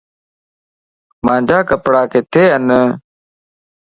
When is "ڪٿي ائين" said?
2.13-2.63